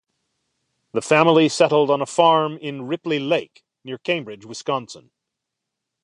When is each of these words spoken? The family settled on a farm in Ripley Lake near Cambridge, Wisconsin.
The 0.93 1.01
family 1.03 1.47
settled 1.47 1.91
on 1.91 2.01
a 2.01 2.07
farm 2.07 2.57
in 2.57 2.87
Ripley 2.87 3.19
Lake 3.19 3.63
near 3.83 3.99
Cambridge, 3.99 4.45
Wisconsin. 4.47 5.11